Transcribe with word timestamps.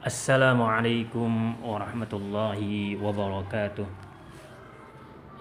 السلام 0.00 0.56
عليكم 0.56 1.30
ورحمة 1.60 2.12
الله 2.12 2.60
وبركاته. 3.04 3.84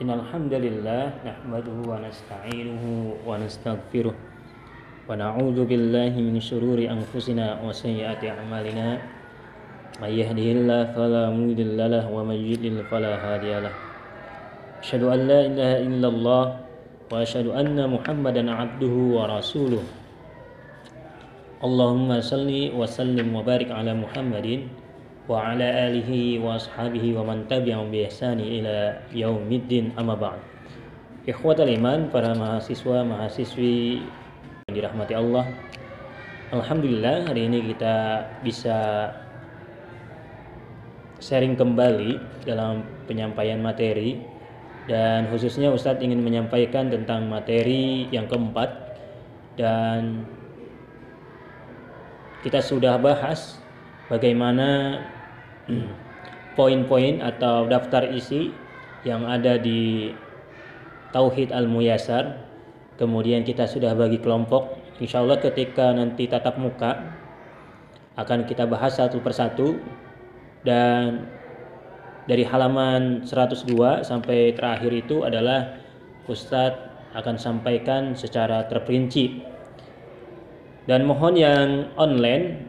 إن 0.03 0.09
الحمد 0.11 0.53
لله 0.53 1.03
نحمده 1.23 1.77
ونستعينه 1.87 2.83
ونستغفره 3.23 4.15
ونعوذ 5.07 5.57
بالله 5.63 6.11
من 6.11 6.35
شرور 6.43 6.75
أنفسنا 6.75 7.63
وسيئات 7.63 8.19
أعمالنا. 8.19 8.87
من 10.03 10.11
يهده 10.11 10.47
الله 10.51 10.81
فلا 10.91 11.31
مضل 11.31 11.79
له 11.79 12.03
ومن 12.11 12.35
يضلل 12.51 12.83
فلا 12.91 13.15
هادي 13.15 13.63
له. 13.63 13.73
أشهد 14.83 15.03
أن 15.07 15.19
لا 15.23 15.39
إله 15.47 15.71
إلا 15.87 16.07
الله 16.11 16.45
وأشهد 17.07 17.47
أن 17.55 17.79
محمدا 17.79 18.43
عبده 18.51 18.95
ورسوله. 19.15 19.83
Allahumma 21.59 22.23
salli 22.23 22.71
wa 22.71 22.87
sallim 22.87 23.35
wa 23.35 23.43
barik 23.43 23.67
ala 23.67 23.91
Muhammadin 23.91 24.71
wa 25.27 25.51
ala 25.51 25.91
alihi 25.91 26.39
wa 26.39 26.55
ashabihi 26.55 27.11
wa 27.19 27.27
man 27.27 27.51
tabi'ahum 27.51 27.91
bi 27.91 28.07
ihsani 28.07 28.63
ila 28.63 28.95
yaumiddin 29.11 29.91
amma 29.99 30.15
ba'd. 30.15 30.39
Ikhwatal 31.27 31.67
iman, 31.67 32.07
para 32.07 32.31
mahasiswa, 32.31 33.03
mahasiswi 33.03 33.99
yang 34.71 34.71
dirahmati 34.71 35.19
Allah. 35.19 35.51
Alhamdulillah 36.55 37.27
hari 37.27 37.51
ini 37.51 37.75
kita 37.75 38.23
bisa 38.39 39.11
sharing 41.19 41.59
kembali 41.59 42.47
dalam 42.47 42.87
penyampaian 43.03 43.59
materi 43.59 44.15
dan 44.87 45.27
khususnya 45.27 45.75
Ustadz 45.75 45.99
ingin 46.07 46.23
menyampaikan 46.23 46.87
tentang 46.87 47.27
materi 47.27 48.07
yang 48.15 48.31
keempat 48.31 48.95
dan 49.59 50.23
kita 52.39 52.63
sudah 52.63 52.95
bahas 52.95 53.59
bagaimana 54.07 55.01
poin-poin 56.55 57.19
atau 57.19 57.67
daftar 57.67 58.07
isi 58.11 58.51
yang 59.03 59.27
ada 59.27 59.59
di 59.59 60.11
Tauhid 61.11 61.51
Al-Muyasar. 61.51 62.47
Kemudian 62.99 63.47
kita 63.47 63.63
sudah 63.63 63.95
bagi 63.95 64.19
kelompok. 64.19 64.75
Insya 64.99 65.23
Allah 65.23 65.39
ketika 65.39 65.95
nanti 65.95 66.27
tatap 66.27 66.59
muka 66.59 67.15
akan 68.19 68.43
kita 68.43 68.67
bahas 68.67 68.99
satu 68.99 69.23
persatu 69.23 69.79
dan 70.67 71.23
dari 72.27 72.43
halaman 72.43 73.23
102 73.23 74.03
sampai 74.03 74.51
terakhir 74.51 74.91
itu 74.91 75.23
adalah 75.23 75.79
Ustadz 76.27 77.15
akan 77.15 77.35
sampaikan 77.39 78.13
secara 78.13 78.67
terperinci 78.67 79.48
dan 80.89 81.05
mohon 81.05 81.37
yang 81.37 81.93
online 81.93 82.65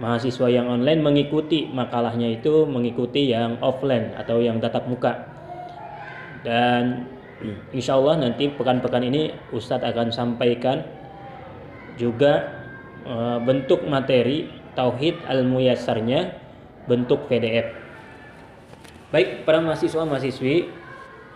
mahasiswa 0.00 0.48
yang 0.48 0.64
online 0.64 1.04
mengikuti 1.04 1.68
makalahnya 1.68 2.40
itu 2.40 2.64
mengikuti 2.64 3.28
yang 3.28 3.60
offline 3.60 4.16
atau 4.16 4.40
yang 4.40 4.56
tatap 4.56 4.88
muka. 4.88 5.28
Dan 6.40 7.04
insya 7.76 8.00
Allah 8.00 8.16
nanti 8.16 8.48
pekan-pekan 8.48 9.04
ini 9.04 9.36
Ustadz 9.52 9.84
akan 9.84 10.08
sampaikan 10.08 10.80
juga 12.00 12.48
e, 13.04 13.14
bentuk 13.44 13.84
materi 13.84 14.48
Tauhid 14.72 15.20
Al-Muyassarnya 15.28 16.32
bentuk 16.88 17.28
PDF 17.28 17.76
baik 19.10 19.44
para 19.44 19.60
mahasiswa 19.60 20.06
mahasiswi 20.06 20.70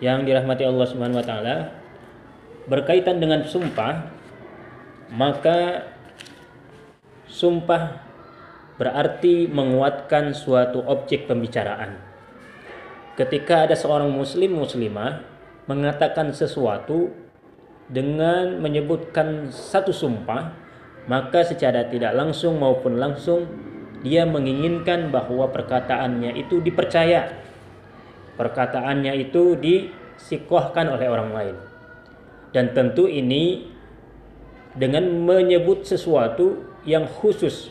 yang 0.00 0.22
dirahmati 0.24 0.64
Allah 0.64 0.86
Subhanahu 0.86 1.20
wa 1.20 1.26
taala 1.26 1.56
berkaitan 2.70 3.20
dengan 3.20 3.44
sumpah 3.44 4.08
maka 5.12 5.90
Sumpah 7.34 7.98
berarti 8.78 9.50
menguatkan 9.50 10.30
suatu 10.30 10.86
objek 10.86 11.26
pembicaraan. 11.26 11.98
Ketika 13.18 13.66
ada 13.66 13.74
seorang 13.74 14.06
muslim 14.06 14.54
muslimah 14.54 15.26
mengatakan 15.66 16.30
sesuatu 16.30 17.10
dengan 17.90 18.62
menyebutkan 18.62 19.50
satu 19.50 19.90
sumpah, 19.90 20.54
maka 21.10 21.42
secara 21.42 21.90
tidak 21.90 22.14
langsung 22.14 22.62
maupun 22.62 23.02
langsung 23.02 23.50
dia 24.06 24.22
menginginkan 24.22 25.10
bahwa 25.10 25.50
perkataannya 25.50 26.38
itu 26.38 26.62
dipercaya. 26.62 27.34
Perkataannya 28.38 29.10
itu 29.18 29.58
disikohkan 29.58 30.86
oleh 30.86 31.10
orang 31.10 31.30
lain. 31.34 31.56
Dan 32.54 32.70
tentu 32.78 33.10
ini 33.10 33.74
dengan 34.78 35.06
menyebut 35.26 35.82
sesuatu 35.82 36.73
yang 36.88 37.08
khusus. 37.08 37.68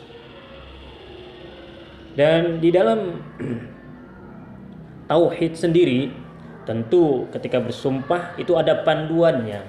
Dan 2.14 2.62
di 2.62 2.70
dalam 2.70 3.18
tauhid 5.10 5.58
sendiri 5.58 6.14
tentu 6.62 7.26
ketika 7.34 7.58
bersumpah 7.58 8.38
itu 8.38 8.54
ada 8.54 8.86
panduannya. 8.86 9.62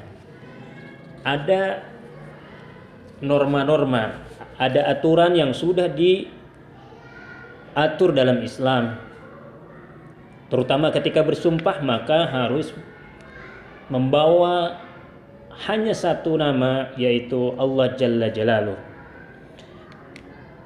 Ada 1.26 1.82
norma-norma 3.26 4.26
ada 4.56 4.88
aturan 4.88 5.36
yang 5.36 5.52
sudah 5.52 5.92
diatur 5.92 6.30
dalam 8.16 8.40
Islam. 8.44 8.96
Terutama 10.48 10.94
ketika 10.94 11.26
bersumpah 11.26 11.82
maka 11.84 12.30
harus 12.30 12.72
membawa 13.92 14.80
hanya 15.68 15.92
satu 15.96 16.38
nama 16.40 16.92
yaitu 16.96 17.56
Allah 17.60 17.96
Jalla 17.96 18.30
Jalaluh 18.32 18.95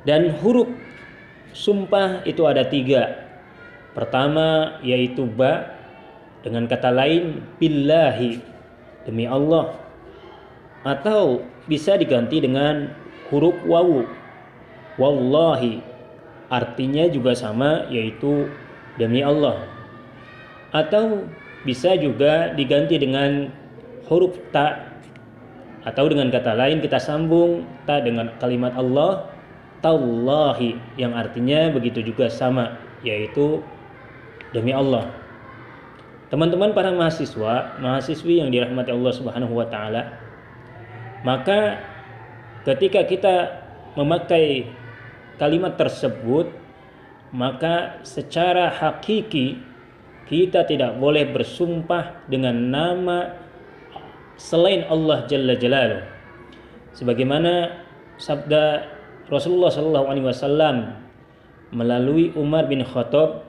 dan 0.08 0.32
huruf 0.40 0.70
sumpah 1.52 2.24
itu 2.24 2.46
ada 2.46 2.64
tiga. 2.68 3.28
Pertama 3.92 4.80
yaitu 4.86 5.28
ba 5.28 5.76
dengan 6.46 6.70
kata 6.70 6.94
lain 6.94 7.44
billahi 7.60 8.40
demi 9.04 9.28
Allah. 9.28 9.76
Atau 10.88 11.44
bisa 11.68 12.00
diganti 12.00 12.40
dengan 12.40 12.96
huruf 13.28 13.60
wawu 13.68 14.08
wallahi. 14.96 15.84
Artinya 16.50 17.06
juga 17.12 17.36
sama 17.36 17.86
yaitu 17.92 18.48
demi 18.96 19.20
Allah. 19.20 19.68
Atau 20.72 21.28
bisa 21.68 21.98
juga 22.00 22.56
diganti 22.56 22.96
dengan 22.96 23.52
huruf 24.08 24.40
ta. 24.56 24.96
Atau 25.84 26.08
dengan 26.08 26.32
kata 26.32 26.56
lain 26.56 26.80
kita 26.80 27.02
sambung 27.02 27.68
ta 27.84 28.00
dengan 28.00 28.32
kalimat 28.40 28.76
Allah 28.80 29.39
tallahi 29.80 30.76
yang 31.00 31.16
artinya 31.16 31.72
begitu 31.72 32.04
juga 32.04 32.28
sama 32.28 32.80
yaitu 33.04 33.64
demi 34.52 34.76
Allah. 34.76 35.08
Teman-teman 36.30 36.78
para 36.78 36.94
mahasiswa, 36.94 37.82
mahasiswi 37.82 38.38
yang 38.38 38.54
dirahmati 38.54 38.94
Allah 38.94 39.14
Subhanahu 39.18 39.54
wa 39.58 39.66
taala, 39.66 40.14
maka 41.26 41.82
ketika 42.70 43.02
kita 43.10 43.36
memakai 43.98 44.70
kalimat 45.42 45.74
tersebut, 45.74 46.54
maka 47.34 47.98
secara 48.06 48.70
hakiki 48.70 49.58
kita 50.30 50.62
tidak 50.70 51.02
boleh 51.02 51.26
bersumpah 51.34 52.22
dengan 52.30 52.54
nama 52.70 53.34
selain 54.38 54.86
Allah 54.86 55.26
Jalla 55.26 55.58
Jalaluh. 55.58 56.06
Sebagaimana 56.94 57.82
sabda 58.22 58.86
Rasulullah 59.30 59.70
Shallallahu 59.70 60.08
Alaihi 60.10 60.26
Wasallam 60.26 60.76
melalui 61.70 62.34
Umar 62.34 62.66
bin 62.66 62.82
Khattab 62.82 63.46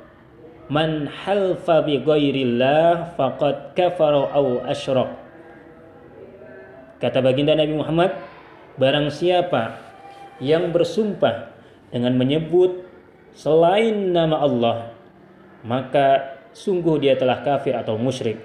man 0.69 1.09
halfa 1.09 1.83
bi 1.83 1.99
ghairillah 2.05 3.17
faqad 3.17 3.73
kafara 3.73 4.29
aw 4.31 4.69
asyrak. 4.69 5.09
Kata 7.01 7.25
baginda 7.25 7.57
Nabi 7.57 7.73
Muhammad 7.73 8.13
barang 8.77 9.09
siapa 9.09 9.81
yang 10.39 10.69
bersumpah 10.69 11.49
dengan 11.89 12.12
menyebut 12.21 12.85
selain 13.33 14.12
nama 14.12 14.37
Allah 14.37 14.79
maka 15.65 16.37
sungguh 16.53 17.00
dia 17.00 17.17
telah 17.17 17.41
kafir 17.41 17.73
atau 17.73 17.97
musyrik. 17.97 18.41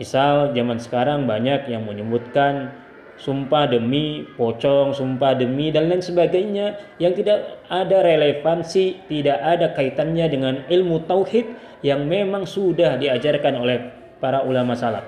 Misal 0.00 0.56
zaman 0.56 0.78
sekarang 0.80 1.28
banyak 1.28 1.68
yang 1.68 1.84
menyebutkan 1.84 2.72
sumpah 3.18 3.66
demi 3.66 4.22
pocong, 4.38 4.94
sumpah 4.94 5.34
demi 5.34 5.74
dan 5.74 5.90
lain 5.90 6.00
sebagainya 6.00 6.78
yang 7.02 7.12
tidak 7.12 7.66
ada 7.66 8.00
relevansi, 8.06 9.02
tidak 9.10 9.38
ada 9.42 9.74
kaitannya 9.74 10.26
dengan 10.30 10.54
ilmu 10.70 11.04
tauhid 11.04 11.46
yang 11.82 12.06
memang 12.06 12.46
sudah 12.46 12.98
diajarkan 12.98 13.54
oleh 13.58 13.78
para 14.22 14.42
ulama 14.46 14.78
salaf. 14.78 15.06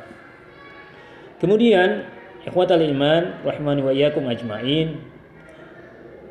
Kemudian, 1.39 2.05
ikhwatal 2.45 2.83
iman 2.83 3.43
rahimani 3.47 3.81
wa 3.81 3.93
iyyakum 3.95 4.27
ajmain. 4.29 4.99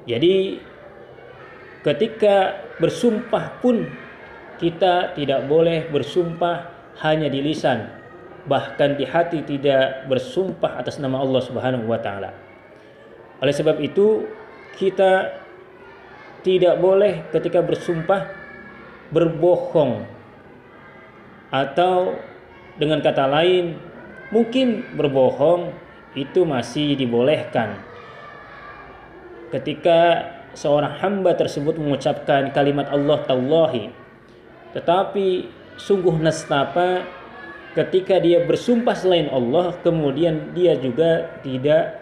Jadi 0.06 0.60
ketika 1.84 2.60
bersumpah 2.80 3.60
pun 3.64 3.88
kita 4.60 5.16
tidak 5.16 5.48
boleh 5.48 5.88
bersumpah 5.88 6.72
hanya 7.00 7.32
di 7.32 7.40
lisan 7.40 7.99
bahkan 8.46 8.96
di 8.96 9.04
hati 9.04 9.44
tidak 9.44 10.08
bersumpah 10.08 10.80
atas 10.80 11.02
nama 11.02 11.20
Allah 11.20 11.42
Subhanahu 11.44 11.90
wa 11.90 12.00
taala. 12.00 12.32
Oleh 13.40 13.56
sebab 13.56 13.80
itu 13.80 14.28
kita 14.76 15.44
tidak 16.44 16.80
boleh 16.80 17.28
ketika 17.36 17.60
bersumpah 17.60 18.32
berbohong 19.12 20.08
atau 21.50 22.16
dengan 22.78 23.02
kata 23.02 23.26
lain 23.28 23.76
mungkin 24.30 24.86
berbohong 24.96 25.74
itu 26.14 26.46
masih 26.46 26.94
dibolehkan 26.94 27.82
ketika 29.50 30.30
seorang 30.54 31.02
hamba 31.02 31.34
tersebut 31.34 31.76
mengucapkan 31.82 32.54
kalimat 32.54 32.86
Allah 32.94 33.20
tallahi 33.26 33.90
tetapi 34.78 35.50
sungguh 35.76 36.22
nestapa 36.22 37.04
ketika 37.80 38.20
dia 38.20 38.44
bersumpah 38.44 38.92
selain 38.92 39.32
Allah 39.32 39.72
kemudian 39.80 40.52
dia 40.52 40.76
juga 40.76 41.32
tidak 41.40 41.96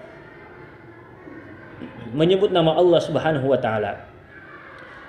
menyebut 2.10 2.50
nama 2.50 2.74
Allah 2.74 2.98
Subhanahu 2.98 3.54
wa 3.54 3.60
taala. 3.62 4.10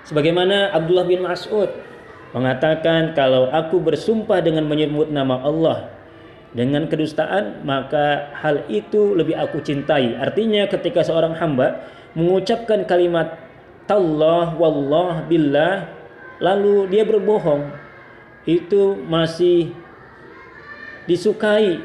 Sebagaimana 0.05 0.69
Abdullah 0.77 1.09
bin 1.09 1.25
Mas'ud 1.25 1.73
mengatakan 2.37 3.17
kalau 3.17 3.49
aku 3.49 3.81
bersumpah 3.81 4.45
dengan 4.45 4.69
menyebut 4.69 5.09
nama 5.09 5.41
Allah 5.41 5.89
dengan 6.53 6.85
kedustaan 6.85 7.65
maka 7.65 8.29
hal 8.37 8.61
itu 8.69 9.17
lebih 9.17 9.33
aku 9.41 9.65
cintai. 9.65 10.13
Artinya 10.21 10.69
ketika 10.69 11.01
seorang 11.01 11.33
hamba 11.33 11.81
mengucapkan 12.13 12.85
kalimat 12.85 13.41
tallah 13.89 14.53
wallah 14.53 15.25
billah 15.25 15.89
lalu 16.37 16.85
dia 16.93 17.01
berbohong 17.05 17.73
itu 18.45 18.97
masih 19.09 19.73
disukai 21.09 21.81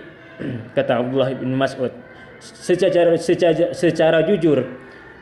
kata 0.76 1.00
Abdullah 1.00 1.32
bin 1.32 1.56
Mas'ud 1.56 1.90
secara 2.44 3.16
secara 3.16 3.72
secara 3.72 4.18
jujur 4.28 4.60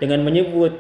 dengan 0.03 0.27
menyebut 0.27 0.75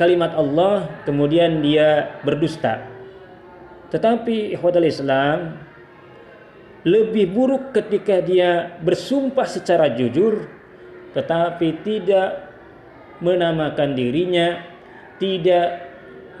kalimat 0.00 0.32
Allah 0.32 1.04
kemudian 1.04 1.60
dia 1.60 2.16
berdusta. 2.24 2.88
Tetapi 3.92 4.56
ikhwatul 4.56 4.88
Islam 4.88 5.60
lebih 6.88 7.28
buruk 7.28 7.76
ketika 7.76 8.24
dia 8.24 8.80
bersumpah 8.80 9.44
secara 9.44 9.92
jujur 9.92 10.48
tetapi 11.12 11.82
tidak 11.82 12.48
menamakan 13.20 13.98
dirinya, 13.98 14.64
tidak 15.20 15.90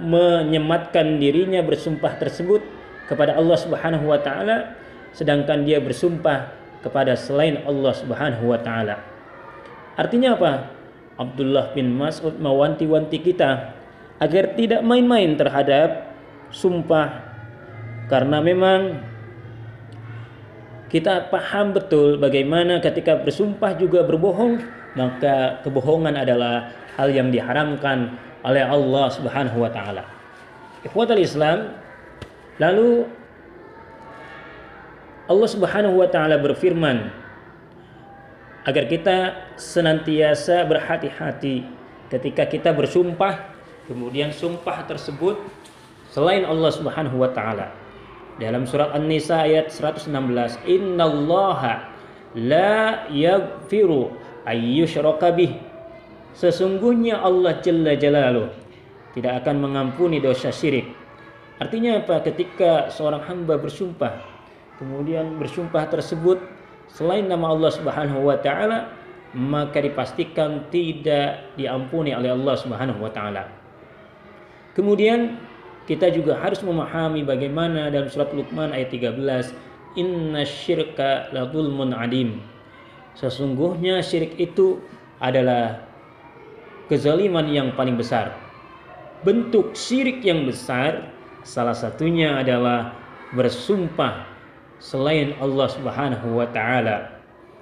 menyematkan 0.00 1.20
dirinya 1.20 1.60
bersumpah 1.60 2.16
tersebut 2.16 2.79
kepada 3.10 3.34
Allah 3.34 3.58
Subhanahu 3.58 4.06
wa 4.06 4.22
taala 4.22 4.78
sedangkan 5.10 5.66
dia 5.66 5.82
bersumpah 5.82 6.54
kepada 6.80 7.18
selain 7.18 7.60
Allah 7.66 7.92
Subhanahu 7.92 8.46
wa 8.46 8.58
taala. 8.62 9.02
Artinya 9.98 10.38
apa? 10.38 10.52
Abdullah 11.20 11.76
bin 11.76 11.92
Mas'ud 11.92 12.40
mewanti-wanti 12.40 13.20
kita 13.20 13.76
agar 14.22 14.56
tidak 14.56 14.80
main-main 14.80 15.36
terhadap 15.36 16.08
sumpah 16.48 17.28
karena 18.08 18.40
memang 18.40 19.04
kita 20.88 21.28
paham 21.28 21.76
betul 21.76 22.16
bagaimana 22.16 22.80
ketika 22.80 23.20
bersumpah 23.20 23.76
juga 23.76 24.02
berbohong 24.02 24.64
maka 24.98 25.60
kebohongan 25.62 26.18
adalah 26.18 26.72
hal 26.98 27.12
yang 27.12 27.30
diharamkan 27.30 28.16
oleh 28.42 28.64
Allah 28.64 29.06
Subhanahu 29.12 29.60
wa 29.60 29.70
taala. 29.70 30.02
Ikhwatul 30.82 31.20
Islam 31.20 31.76
lalu 32.60 33.08
Allah 35.30 35.48
Subhanahu 35.48 35.96
wa 35.98 36.08
taala 36.10 36.36
berfirman 36.36 37.08
agar 38.68 38.84
kita 38.84 39.16
senantiasa 39.56 40.68
berhati-hati 40.68 41.64
ketika 42.12 42.44
kita 42.44 42.70
bersumpah 42.76 43.56
kemudian 43.88 44.30
sumpah 44.30 44.84
tersebut 44.84 45.40
selain 46.10 46.44
Allah 46.44 46.70
Subhanahu 46.74 47.22
wa 47.22 47.30
taala. 47.32 47.72
Dalam 48.36 48.64
surat 48.64 48.92
An-Nisa 48.96 49.44
ayat 49.44 49.68
116, 49.70 50.56
"Innallaha 50.64 51.92
la 52.36 53.04
yaghfiru 53.12 54.14
ayyushraka 54.48 55.32
bih." 55.34 55.58
Sesungguhnya 56.34 57.20
Allah 57.20 57.58
Jalla 57.58 57.98
Jalaluh 57.98 58.48
tidak 59.12 59.44
akan 59.44 59.66
mengampuni 59.66 60.22
dosa 60.22 60.54
syirik. 60.54 60.99
Artinya 61.60 62.00
apa? 62.00 62.24
Ketika 62.24 62.88
seorang 62.88 63.20
hamba 63.28 63.60
bersumpah, 63.60 64.16
kemudian 64.80 65.36
bersumpah 65.36 65.84
tersebut 65.92 66.40
selain 66.88 67.28
nama 67.28 67.52
Allah 67.52 67.70
Subhanahu 67.70 68.26
wa 68.26 68.40
taala 68.40 68.96
maka 69.36 69.78
dipastikan 69.78 70.66
tidak 70.74 71.54
diampuni 71.54 72.10
oleh 72.10 72.34
Allah 72.34 72.56
Subhanahu 72.58 72.98
wa 72.98 73.12
taala. 73.12 73.46
Kemudian 74.74 75.38
kita 75.86 76.10
juga 76.10 76.38
harus 76.38 76.62
memahami 76.64 77.22
bagaimana 77.22 77.90
dalam 77.92 78.10
surat 78.10 78.30
Luqman 78.34 78.74
ayat 78.74 78.90
13 78.90 79.20
inna 79.98 80.42
syirka 80.42 81.30
la 81.30 81.46
zulmun 81.50 81.94
adim. 81.94 82.42
Sesungguhnya 83.18 84.02
syirik 84.02 84.38
itu 84.38 84.78
adalah 85.18 85.82
kezaliman 86.86 87.46
yang 87.50 87.74
paling 87.74 87.98
besar. 87.98 88.34
Bentuk 89.22 89.76
syirik 89.76 90.24
yang 90.24 90.48
besar 90.48 91.10
salah 91.44 91.76
satunya 91.76 92.40
adalah 92.40 92.94
bersumpah 93.32 94.26
selain 94.80 95.36
Allah 95.38 95.68
Subhanahu 95.70 96.40
wa 96.40 96.48
taala. 96.48 97.20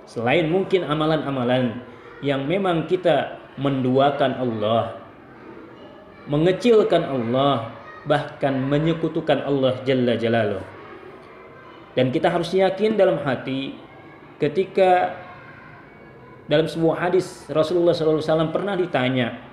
Selain 0.08 0.48
mungkin 0.48 0.88
amalan-amalan 0.88 1.84
yang 2.24 2.48
memang 2.48 2.88
kita 2.88 3.36
menduakan 3.60 4.40
Allah, 4.40 4.96
mengecilkan 6.30 7.04
Allah, 7.04 7.74
bahkan 8.08 8.56
menyekutukan 8.56 9.44
Allah 9.44 9.76
Jalla 9.84 10.16
Jalaluh. 10.16 10.64
Dan 11.92 12.14
kita 12.14 12.30
harus 12.30 12.54
yakin 12.54 12.94
dalam 12.94 13.20
hati 13.20 13.74
ketika 14.38 15.18
dalam 16.48 16.64
sebuah 16.64 17.10
hadis 17.10 17.44
Rasulullah 17.52 17.92
SAW 17.92 18.54
pernah 18.54 18.78
ditanya, 18.78 19.47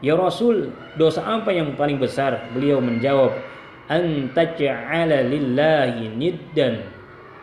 Ya 0.00 0.16
Rasul, 0.16 0.72
dosa 0.96 1.20
apa 1.20 1.52
yang 1.52 1.76
paling 1.76 2.00
besar? 2.00 2.48
Beliau 2.56 2.80
menjawab, 2.80 3.36
an 3.92 4.32
taj'ala 4.32 5.28
lillahi 5.28 6.08
niddan 6.16 6.88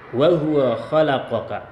wa 0.09 0.33
huwa 0.33 0.73
khalaqaka. 0.89 1.69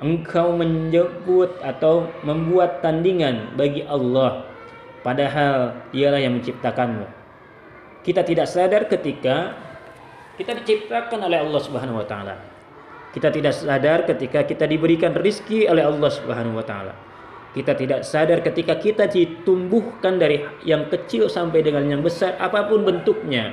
Engkau 0.00 0.56
menyebut 0.56 1.52
atau 1.60 2.08
membuat 2.24 2.80
tandingan 2.80 3.52
bagi 3.54 3.84
Allah 3.84 4.48
padahal 5.04 5.76
dialah 5.92 6.18
yang 6.24 6.40
menciptakanmu. 6.40 7.06
Kita 8.02 8.24
tidak 8.24 8.48
sadar 8.48 8.88
ketika 8.88 9.54
kita 10.40 10.56
diciptakan 10.58 11.28
oleh 11.28 11.38
Allah 11.44 11.60
Subhanahu 11.60 12.02
wa 12.02 12.06
taala. 12.08 12.34
Kita 13.12 13.28
tidak 13.28 13.54
sadar 13.54 14.08
ketika 14.08 14.42
kita 14.42 14.64
diberikan 14.64 15.12
rizki 15.12 15.68
oleh 15.68 15.84
Allah 15.84 16.10
Subhanahu 16.10 16.58
wa 16.58 16.64
taala 16.64 17.11
kita 17.52 17.76
tidak 17.76 18.00
sadar 18.02 18.40
ketika 18.40 18.80
kita 18.80 19.04
ditumbuhkan 19.08 20.16
dari 20.16 20.40
yang 20.64 20.88
kecil 20.88 21.28
sampai 21.28 21.60
dengan 21.60 21.84
yang 21.84 22.00
besar 22.00 22.40
apa 22.40 22.64
pun 22.64 22.80
bentuknya 22.80 23.52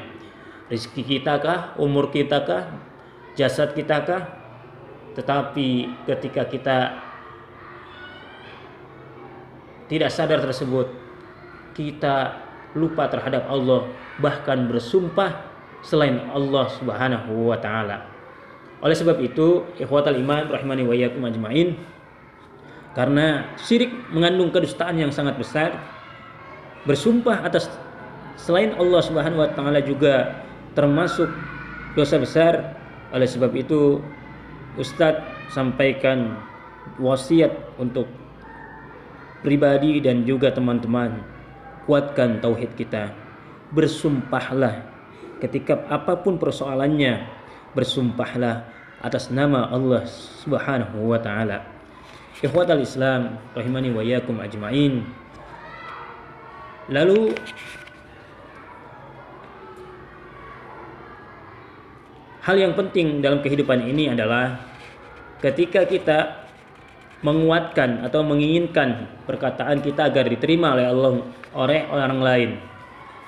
rezeki 0.70 1.04
kita 1.18 1.42
kah, 1.42 1.60
umur 1.82 2.14
kita 2.14 2.46
kah, 2.46 2.64
jasad 3.34 3.74
kita 3.74 4.06
kah. 4.06 4.24
Tetapi 5.18 5.68
ketika 6.06 6.46
kita 6.48 6.78
tidak 9.90 10.14
sadar 10.14 10.40
tersebut, 10.46 10.94
kita 11.74 12.38
lupa 12.78 13.10
terhadap 13.10 13.50
Allah, 13.50 13.90
bahkan 14.22 14.70
bersumpah 14.70 15.50
selain 15.82 16.30
Allah 16.30 16.70
Subhanahu 16.78 17.50
wa 17.50 17.58
taala. 17.58 18.06
Oleh 18.80 18.96
sebab 18.96 19.20
itu, 19.20 19.66
ikhwatal 19.76 20.16
iman 20.16 20.48
rahimani 20.54 20.86
wa 20.88 20.96
ajmain, 21.28 21.76
karena 22.98 23.46
syirik 23.62 23.94
mengandung 24.10 24.50
kedustaan 24.50 24.98
yang 24.98 25.14
sangat 25.14 25.38
besar, 25.38 25.78
bersumpah 26.90 27.46
atas 27.46 27.70
selain 28.34 28.74
Allah 28.74 29.02
Subhanahu 29.06 29.46
wa 29.46 29.50
taala 29.54 29.78
juga 29.84 30.42
termasuk 30.74 31.30
dosa 31.94 32.18
besar. 32.18 32.54
Oleh 33.10 33.26
sebab 33.26 33.54
itu 33.58 34.02
Ustadz 34.78 35.50
sampaikan 35.50 36.38
wasiat 37.02 37.54
untuk 37.82 38.06
pribadi 39.42 39.98
dan 40.02 40.26
juga 40.26 40.54
teman-teman 40.54 41.22
kuatkan 41.86 42.42
tauhid 42.42 42.74
kita. 42.78 43.14
Bersumpahlah 43.70 44.82
ketika 45.42 45.86
apa 45.94 46.18
pun 46.22 46.42
persoalannya 46.42 47.26
bersumpahlah 47.78 48.66
atas 49.02 49.30
nama 49.30 49.70
Allah 49.70 50.06
Subhanahu 50.10 51.14
wa 51.14 51.22
taala 51.22 51.79
ikhwatal 52.40 52.80
Islam 52.80 53.40
rahimani 53.56 53.92
wa 53.92 54.04
yakum 54.04 54.40
ajmain 54.40 55.04
lalu 56.88 57.36
Hal 62.40 62.58
yang 62.58 62.74
penting 62.74 63.22
dalam 63.22 63.46
kehidupan 63.46 63.86
ini 63.86 64.10
adalah 64.10 64.58
ketika 65.38 65.86
kita 65.86 66.50
menguatkan 67.22 68.02
atau 68.02 68.26
menginginkan 68.26 69.06
perkataan 69.30 69.86
kita 69.86 70.10
agar 70.10 70.26
diterima 70.26 70.74
oleh 70.74 70.88
Allah 70.90 71.14
oleh 71.54 71.80
orang 71.92 72.22
lain. 72.24 72.50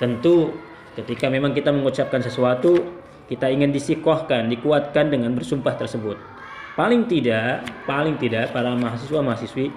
Tentu 0.01 0.57
ketika 0.97 1.29
memang 1.29 1.53
kita 1.53 1.69
mengucapkan 1.69 2.23
sesuatu 2.23 2.81
kita 3.29 3.51
ingin 3.51 3.69
disikohkan, 3.69 4.49
dikuatkan 4.49 5.13
dengan 5.13 5.37
bersumpah 5.37 5.77
tersebut. 5.77 6.30
Paling 6.71 7.03
tidak, 7.11 7.67
paling 7.83 8.15
tidak 8.15 8.55
para 8.55 8.71
mahasiswa 8.73 9.19
mahasiswi 9.19 9.71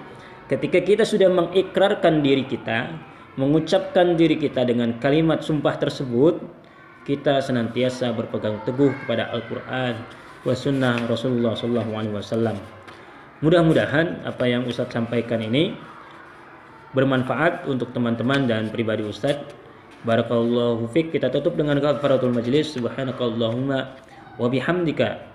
ketika 0.47 0.79
kita 0.79 1.03
sudah 1.03 1.27
mengikrarkan 1.27 2.23
diri 2.23 2.47
kita, 2.47 2.95
mengucapkan 3.35 4.15
diri 4.15 4.39
kita 4.39 4.63
dengan 4.63 4.95
kalimat 5.03 5.43
sumpah 5.43 5.75
tersebut, 5.75 6.39
kita 7.03 7.43
senantiasa 7.43 8.15
berpegang 8.15 8.63
teguh 8.63 8.95
kepada 9.03 9.29
Al-Quran 9.29 9.93
wa 10.45 10.53
sunnah 10.55 10.95
Rasulullah 11.05 11.53
SAW. 11.53 12.57
Mudah-mudahan 13.43 14.23
apa 14.23 14.47
yang 14.47 14.63
Ustadz 14.63 14.95
sampaikan 14.95 15.43
ini 15.43 15.75
bermanfaat 16.95 17.67
untuk 17.67 17.91
teman-teman 17.91 18.47
dan 18.47 18.71
pribadi 18.71 19.03
Ustadz 19.03 19.65
Barakallahu 20.05 20.85
fiq. 20.93 21.09
Kita 21.09 21.33
tutup 21.33 21.57
dengan 21.57 21.81
kafaratul 21.81 22.29
majlis. 22.29 22.77
Subhanakallahumma 22.77 23.97
wa 24.37 24.47
bihamdika 24.47 25.34